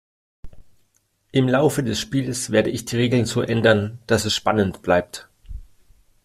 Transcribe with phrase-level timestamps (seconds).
[1.31, 5.29] Im Laufe des Spiels werde ich die Regeln so ändern, dass es spannend bleibt.